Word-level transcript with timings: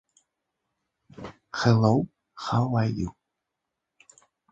I'd 1.19 1.29
rather 1.63 2.07
have 2.35 2.71
Mary. 2.71 3.05